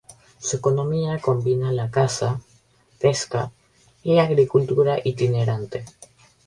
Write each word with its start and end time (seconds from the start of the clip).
Su 0.39 0.57
economía 0.57 1.19
combina 1.19 1.71
la 1.71 1.91
caza, 1.91 2.41
pesca 2.99 3.51
y 4.01 4.17
agricultura 4.17 4.97
itinerante. 5.03 5.85